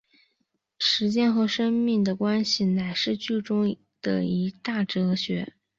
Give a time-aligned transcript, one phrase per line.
[0.79, 5.53] 时间和生命的关系乃是剧中的一大哲学。